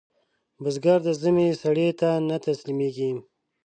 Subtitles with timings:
[0.61, 3.11] بزګر د ژمي سړې ته نه تسلېږي